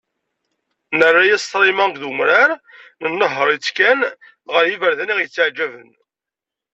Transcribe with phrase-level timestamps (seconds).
[0.97, 2.49] Nerra-as ṣrima d umrar,
[3.11, 3.99] nnehher-itt kan
[4.53, 5.91] ɣer yiberdan i aɣ-yetteɛjaben.